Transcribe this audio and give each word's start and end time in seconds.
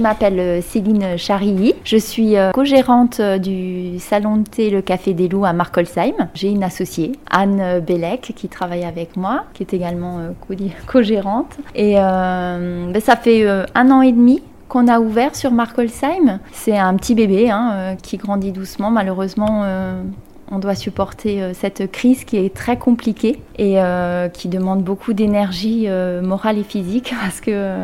je 0.00 0.02
m'appelle 0.02 0.62
Céline 0.62 1.18
Charilly. 1.18 1.74
Je 1.84 1.98
suis 1.98 2.34
co-gérante 2.54 3.20
du 3.20 3.98
salon 3.98 4.38
de 4.38 4.48
thé 4.48 4.70
Le 4.70 4.80
Café 4.80 5.12
des 5.12 5.28
Loups 5.28 5.44
à 5.44 5.52
Markolsheim. 5.52 6.14
J'ai 6.32 6.48
une 6.48 6.64
associée, 6.64 7.12
Anne 7.30 7.80
Bellec, 7.86 8.32
qui 8.34 8.48
travaille 8.48 8.84
avec 8.84 9.18
moi, 9.18 9.44
qui 9.52 9.62
est 9.62 9.74
également 9.74 10.20
co-gérante. 10.86 11.58
Et 11.74 11.96
ben, 11.96 12.98
ça 12.98 13.16
fait 13.16 13.46
un 13.74 13.90
an 13.90 14.00
et 14.00 14.12
demi 14.12 14.42
qu'on 14.70 14.88
a 14.88 15.00
ouvert 15.00 15.36
sur 15.36 15.52
Markolsheim. 15.52 16.38
C'est 16.52 16.78
un 16.78 16.94
petit 16.94 17.14
bébé 17.14 17.50
hein, 17.50 17.96
qui 18.02 18.16
grandit 18.16 18.52
doucement. 18.52 18.90
Malheureusement, 18.90 19.66
on 20.50 20.58
doit 20.58 20.74
supporter 20.74 21.42
euh, 21.42 21.52
cette 21.54 21.90
crise 21.90 22.24
qui 22.24 22.36
est 22.36 22.54
très 22.54 22.76
compliquée 22.76 23.40
et 23.56 23.80
euh, 23.80 24.28
qui 24.28 24.48
demande 24.48 24.82
beaucoup 24.82 25.12
d'énergie 25.12 25.84
euh, 25.86 26.22
morale 26.22 26.58
et 26.58 26.64
physique 26.64 27.14
parce 27.20 27.40
que 27.40 27.76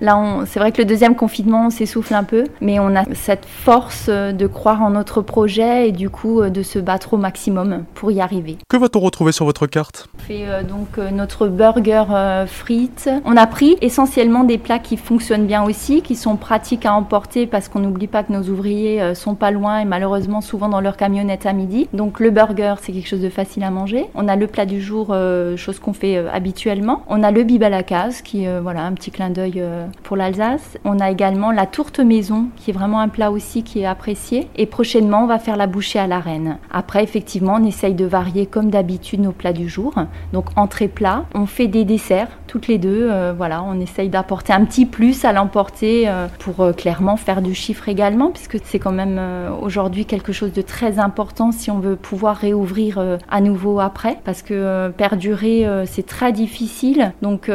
Là, 0.00 0.18
c'est 0.46 0.58
vrai 0.58 0.72
que 0.72 0.78
le 0.78 0.86
deuxième 0.86 1.14
confinement, 1.14 1.66
on 1.66 1.70
s'essouffle 1.70 2.14
un 2.14 2.24
peu, 2.24 2.44
mais 2.62 2.78
on 2.78 2.96
a 2.96 3.04
cette 3.14 3.44
force 3.44 4.06
euh, 4.08 4.32
de 4.32 4.46
croire 4.46 4.82
en 4.82 4.90
notre 4.90 5.20
projet 5.20 5.88
et 5.88 5.92
du 5.92 6.08
coup 6.08 6.40
euh, 6.40 6.48
de 6.48 6.62
se 6.62 6.78
battre 6.78 7.14
au 7.14 7.16
maximum 7.18 7.84
pour 7.94 8.10
y 8.10 8.20
arriver. 8.20 8.56
Que 8.68 8.78
va-t-on 8.78 9.00
retrouver 9.00 9.32
sur 9.32 9.44
votre 9.44 9.66
carte? 9.66 10.08
On 10.16 10.22
fait 10.22 10.46
euh, 10.46 10.62
donc 10.62 10.96
notre 11.12 11.48
burger 11.48 12.04
frites. 12.46 13.10
On 13.24 13.36
a 13.36 13.46
pris 13.46 13.76
essentiellement 13.82 14.44
des 14.44 14.56
plats 14.56 14.78
qui 14.78 14.96
fonctionnent 14.96 15.46
bien 15.46 15.62
aussi, 15.64 16.00
qui 16.00 16.16
sont 16.16 16.36
pratiques 16.36 16.86
à 16.86 16.94
emporter 16.94 17.46
parce 17.46 17.68
qu'on 17.68 17.80
n'oublie 17.80 18.06
pas 18.06 18.22
que 18.22 18.32
nos 18.32 18.42
ouvriers 18.44 19.14
sont 19.14 19.34
pas 19.34 19.50
loin 19.50 19.80
et 19.80 19.84
malheureusement 19.84 20.40
souvent 20.40 20.68
dans 20.68 20.80
leur 20.80 20.96
camionnette 20.96 21.46
à 21.46 21.52
midi. 21.52 21.88
Donc 21.92 22.20
le 22.20 22.30
burger, 22.30 22.74
c'est 22.80 22.92
quelque 22.92 23.08
chose 23.08 23.20
de 23.20 23.28
facile 23.28 23.64
à 23.64 23.70
manger. 23.70 24.06
On 24.14 24.28
a 24.28 24.36
le 24.36 24.46
plat 24.46 24.66
du 24.66 24.80
jour, 24.80 25.14
chose 25.56 25.78
qu'on 25.78 25.92
fait 25.92 26.16
habituellement. 26.32 27.02
On 27.08 27.22
a 27.22 27.30
le 27.30 27.42
bib 27.42 27.62
à 27.62 27.68
la 27.68 27.82
case, 27.82 28.22
qui 28.22 28.46
voilà 28.62 28.84
un 28.84 28.92
petit 28.92 29.10
clin 29.10 29.30
d'œil 29.30 29.62
pour 30.02 30.16
l'Alsace. 30.16 30.78
On 30.84 30.98
a 30.98 31.10
également 31.10 31.50
la 31.50 31.66
tourte 31.66 32.00
maison, 32.00 32.48
qui 32.56 32.70
est 32.70 32.74
vraiment 32.74 33.00
un 33.00 33.08
plat 33.08 33.30
aussi 33.30 33.62
qui 33.62 33.80
est 33.80 33.86
apprécié. 33.86 34.48
Et 34.56 34.66
prochainement, 34.66 35.24
on 35.24 35.26
va 35.26 35.38
faire 35.38 35.56
la 35.56 35.66
bouchée 35.66 35.98
à 35.98 36.06
la 36.06 36.20
reine. 36.20 36.58
Après, 36.70 37.02
effectivement, 37.02 37.58
on 37.60 37.64
essaye 37.64 37.94
de 37.94 38.04
varier 38.04 38.46
comme 38.46 38.70
d'habitude 38.70 39.20
nos 39.20 39.32
plats 39.32 39.52
du 39.52 39.68
jour. 39.68 39.94
Donc 40.32 40.46
entrée 40.56 40.88
plat, 40.88 41.24
on 41.34 41.46
fait 41.46 41.68
des 41.68 41.84
desserts 41.84 42.28
toutes 42.50 42.66
les 42.66 42.78
deux. 42.78 43.08
Euh, 43.08 43.32
voilà, 43.36 43.62
on 43.62 43.78
essaye 43.78 44.08
d'apporter 44.08 44.52
un 44.52 44.64
petit 44.64 44.84
plus 44.84 45.24
à 45.24 45.32
l'emporter 45.32 46.08
euh, 46.08 46.26
pour 46.40 46.62
euh, 46.62 46.72
clairement 46.72 47.16
faire 47.16 47.42
du 47.42 47.54
chiffre 47.54 47.88
également, 47.88 48.32
puisque 48.32 48.58
c'est 48.64 48.80
quand 48.80 48.90
même 48.90 49.20
aujourd'hui 49.62 50.04
quelque 50.04 50.32
chose 50.32 50.52
de 50.52 50.62
très 50.62 50.98
important 50.98 51.52
si 51.52 51.70
on 51.70 51.78
veut 51.78 51.94
pouvoir 51.94 52.36
réouvrir 52.36 53.18
à 53.30 53.40
nouveau 53.40 53.78
après, 53.78 54.18
parce 54.24 54.42
que 54.42 54.90
perdurer 54.90 55.66
c'est 55.86 56.06
très 56.06 56.32
difficile. 56.32 57.12
Donc 57.22 57.50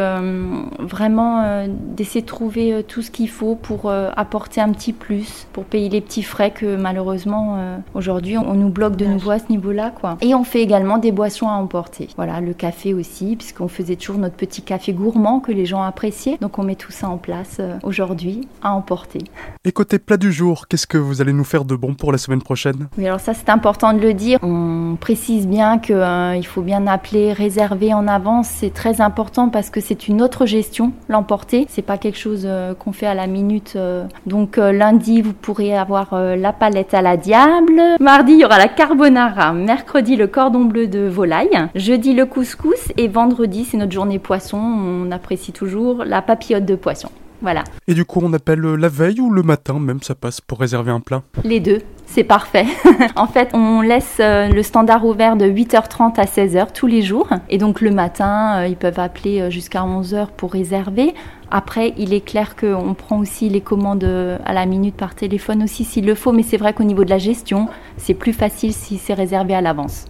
vraiment 0.80 1.66
d'essayer 1.96 2.22
de 2.22 2.26
trouver 2.26 2.84
tout 2.88 3.02
ce 3.02 3.12
qu'il 3.12 3.30
faut 3.30 3.56
pour 3.56 3.92
apporter 3.92 4.62
un 4.62 4.70
petit 4.70 4.94
plus, 4.94 5.48
pour 5.52 5.66
payer 5.66 5.90
les 5.90 6.02
petits 6.02 6.24
frais 6.24 6.52
que 6.52 6.76
malheureusement 6.76 7.58
aujourd'hui 7.94 8.38
on 8.38 8.54
nous 8.54 8.70
bloque 8.70 8.96
de 8.96 9.06
nouveau 9.06 9.32
à 9.32 9.40
ce 9.40 9.50
niveau-là, 9.50 9.92
quoi. 9.92 10.18
Et 10.22 10.36
on 10.36 10.44
fait 10.44 10.62
également 10.62 10.98
des 10.98 11.12
boissons 11.12 11.48
à 11.48 11.54
emporter. 11.54 12.10
Voilà, 12.16 12.40
le 12.40 12.54
café 12.54 12.94
aussi, 12.94 13.36
puisqu'on 13.36 13.68
faisait 13.68 13.96
toujours 13.96 14.18
notre 14.18 14.36
petit 14.36 14.62
café 14.62 14.85
gourmand 14.94 15.40
que 15.40 15.52
les 15.52 15.66
gens 15.66 15.82
appréciaient. 15.82 16.38
Donc 16.42 16.60
on 16.60 16.64
met 16.64 16.76
tout 16.76 16.92
ça 16.92 17.10
en 17.10 17.18
place 17.18 17.58
euh, 17.60 17.78
aujourd'hui 17.84 18.48
à 18.62 18.74
emporter. 18.74 19.20
Et 19.64 19.72
côté 19.72 20.00
plat 20.00 20.18
du 20.18 20.32
jour, 20.32 20.68
qu'est-ce 20.68 20.88
que 20.88 20.98
vous 20.98 21.22
allez 21.22 21.34
nous 21.34 21.44
faire 21.44 21.66
de 21.66 21.76
bon 21.76 21.94
pour 21.94 22.12
la 22.12 22.18
semaine 22.18 22.42
prochaine? 22.42 22.88
Oui, 22.98 23.08
alors 23.08 23.20
ça 23.20 23.34
c'est 23.34 23.50
important 23.50 23.94
de 23.94 24.00
le 24.00 24.14
dire. 24.14 24.40
On 24.42 24.98
précise 25.00 25.48
bien 25.48 25.80
qu'il 25.80 25.96
euh, 25.96 26.42
faut 26.44 26.62
bien 26.62 26.88
appeler, 26.88 27.34
réserver 27.34 27.94
en 27.94 28.08
avance. 28.08 28.48
C'est 28.48 28.74
très 28.74 29.02
important 29.02 29.50
parce 29.50 29.70
que 29.70 29.82
c'est 29.82 30.08
une 30.08 30.22
autre 30.22 30.46
gestion, 30.46 30.94
l'emporter. 31.10 31.66
C'est 31.70 31.82
pas 31.82 31.98
quelque 31.98 32.20
chose 32.20 32.44
euh, 32.46 32.74
qu'on 32.74 32.92
fait 32.92 33.08
à 33.08 33.14
la 33.14 33.28
minute. 33.28 33.78
Donc 34.26 34.58
lundi, 34.58 35.22
vous 35.22 35.34
pourrez 35.34 35.76
avoir 35.76 36.16
la 36.16 36.54
palette 36.54 36.94
à 36.94 37.02
la 37.02 37.18
diable. 37.18 37.82
Mardi, 38.00 38.34
il 38.34 38.40
y 38.40 38.46
aura 38.46 38.58
la 38.58 38.68
carbonara. 38.68 39.54
Mercredi, 39.54 40.16
le 40.16 40.28
cordon 40.28 40.66
bleu 40.66 40.88
de 40.88 41.08
volaille. 41.08 41.68
Jeudi, 41.76 42.14
le 42.14 42.26
couscous. 42.26 42.92
Et 42.98 43.08
vendredi, 43.08 43.66
c'est 43.66 43.78
notre 43.78 43.92
journée 43.92 44.20
poisson 44.20 44.75
on 44.76 45.12
apprécie 45.12 45.52
toujours 45.52 46.04
la 46.06 46.22
papillote 46.22 46.66
de 46.66 46.76
poisson. 46.76 47.10
Voilà. 47.42 47.64
Et 47.88 47.94
du 47.94 48.06
coup, 48.06 48.22
on 48.24 48.34
appelle 48.34 48.62
la 48.62 48.90
veille 48.90 49.20
ou 49.20 49.32
le 49.32 49.44
matin, 49.44 49.80
même 49.80 50.02
ça 50.02 50.16
passe 50.16 50.42
pour 50.42 50.60
réserver 50.60 50.92
un 50.92 51.00
plat? 51.00 51.22
Les 51.44 51.60
deux, 51.60 51.82
c'est 52.06 52.24
parfait. 52.24 52.66
en 53.16 53.28
fait, 53.28 53.50
on 53.54 53.82
laisse 53.82 54.18
euh, 54.20 54.48
le 54.50 54.64
standard 54.64 55.06
ouvert 55.06 55.36
de 55.36 55.46
8h30 55.46 56.20
à 56.20 56.26
16h 56.26 56.68
tous 56.74 56.88
les 56.88 57.02
jours. 57.02 57.28
Et 57.50 57.58
donc 57.58 57.82
le 57.82 57.92
matin, 57.92 58.62
euh, 58.62 58.68
ils 58.68 58.78
peuvent 58.78 59.00
appeler 59.00 59.42
euh, 59.42 59.50
jusqu'à 59.50 59.82
11h 59.82 60.30
pour 60.38 60.54
réserver. 60.54 61.14
Après, 61.52 61.94
il 61.98 62.14
est 62.14 62.26
clair 62.26 62.56
qu'on 62.56 62.94
prend 62.96 63.20
aussi 63.20 63.50
les 63.50 63.62
commandes 63.62 64.04
à 64.04 64.52
la 64.52 64.66
minute 64.66 64.96
par 64.96 65.14
téléphone 65.14 65.62
aussi 65.62 65.84
s'il 65.84 66.08
le 66.08 66.16
faut, 66.16 66.32
mais 66.32 66.42
c'est 66.42 66.58
vrai 66.58 66.74
qu'au 66.74 66.84
niveau 66.84 67.06
de 67.06 67.12
la 67.12 67.20
gestion, 67.20 67.70
c'est 67.98 68.16
plus 68.16 68.34
facile 68.34 68.74
si 68.74 68.98
c'est 68.98 69.14
réservé 69.14 69.54
à 69.54 69.62
l'avance. 69.62 70.06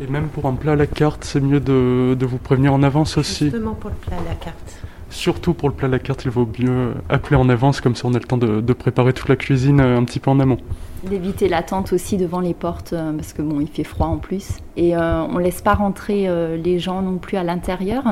Et 0.00 0.06
même 0.06 0.28
pour 0.28 0.46
un 0.46 0.54
plat 0.54 0.72
à 0.72 0.76
la 0.76 0.86
carte, 0.86 1.24
c'est 1.24 1.40
mieux 1.40 1.60
de, 1.60 2.16
vous 2.20 2.38
prévenir 2.38 2.72
en 2.72 2.82
avance 2.82 3.18
aussi. 3.18 3.46
Justement 3.46 3.74
pour 3.74 3.90
le 3.90 3.96
plat 3.96 4.16
à 4.16 4.28
la 4.28 4.34
carte. 4.34 4.82
Surtout 5.10 5.54
pour 5.54 5.68
le 5.68 5.74
plat 5.74 5.88
à 5.88 5.90
la 5.90 5.98
carte, 5.98 6.24
il 6.24 6.30
vaut 6.30 6.48
mieux 6.58 6.94
appeler 7.08 7.36
en 7.36 7.48
avance, 7.48 7.80
comme 7.80 7.96
ça 7.96 8.06
on 8.06 8.14
a 8.14 8.18
le 8.18 8.24
temps 8.24 8.36
de, 8.36 8.72
préparer 8.72 9.12
toute 9.12 9.28
la 9.28 9.36
cuisine 9.36 9.80
euh, 9.80 9.98
un 9.98 10.04
petit 10.04 10.20
peu 10.20 10.30
en 10.30 10.38
amont. 10.38 10.58
D'éviter 11.04 11.48
l'attente 11.48 11.92
aussi 11.92 12.16
devant 12.16 12.40
les 12.40 12.54
portes, 12.54 12.92
euh, 12.92 13.12
parce 13.12 13.32
que 13.32 13.42
bon, 13.42 13.60
il 13.60 13.68
fait 13.68 13.84
froid 13.84 14.06
en 14.06 14.18
plus. 14.18 14.58
Et 14.76 14.96
euh, 14.96 15.22
on 15.22 15.38
ne 15.38 15.42
laisse 15.42 15.62
pas 15.62 15.74
rentrer 15.74 16.28
les 16.56 16.78
gens 16.78 17.02
non 17.02 17.18
plus 17.18 17.36
à 17.36 17.42
l'intérieur. 17.42 18.04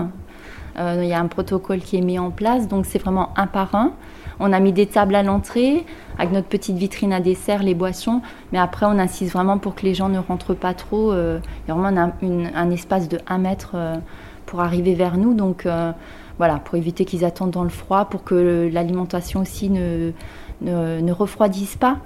Il 0.78 1.04
y 1.06 1.12
a 1.14 1.20
un 1.20 1.26
protocole 1.26 1.80
qui 1.80 1.96
est 1.96 2.02
mis 2.02 2.18
en 2.18 2.30
place, 2.30 2.68
donc 2.68 2.86
c'est 2.86 2.98
vraiment 2.98 3.30
un 3.36 3.46
par 3.46 3.74
un. 3.74 3.92
On 4.38 4.52
a 4.52 4.60
mis 4.60 4.72
des 4.72 4.86
tables 4.86 5.14
à 5.14 5.22
l'entrée 5.22 5.86
avec 6.18 6.32
notre 6.32 6.48
petite 6.48 6.76
vitrine 6.76 7.12
à 7.12 7.20
dessert, 7.20 7.62
les 7.62 7.74
boissons, 7.74 8.20
mais 8.52 8.58
après 8.58 8.86
on 8.86 8.98
insiste 8.98 9.32
vraiment 9.32 9.58
pour 9.58 9.74
que 9.74 9.82
les 9.82 9.94
gens 9.94 10.08
ne 10.08 10.18
rentrent 10.18 10.54
pas 10.54 10.74
trop. 10.74 11.12
Euh, 11.12 11.40
il 11.64 11.68
y 11.68 11.70
a 11.70 11.74
vraiment 11.74 12.12
un, 12.54 12.70
espace 12.70 13.08
de 13.08 13.18
1 13.26 13.38
mètre 13.38 13.72
euh, 13.74 13.96
pour 14.44 14.60
arriver 14.60 14.94
vers 14.94 15.16
nous, 15.16 15.34
donc 15.34 15.66
euh, 15.66 15.92
voilà, 16.38 16.56
pour 16.56 16.74
éviter 16.76 17.04
qu'ils 17.04 17.24
attendent 17.24 17.50
dans 17.50 17.64
le 17.64 17.70
froid, 17.70 18.06
pour 18.06 18.24
que 18.24 18.68
l'alimentation 18.72 19.40
aussi 19.40 19.70
ne, 19.70 20.12
ne 20.60 21.12
refroidisse 21.12 21.76
pas 21.76 21.98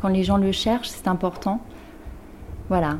quand 0.00 0.08
les 0.08 0.24
gens 0.24 0.36
le 0.36 0.52
cherchent, 0.52 0.88
c'est 0.88 1.08
important. 1.08 1.60
Voilà. 2.68 2.98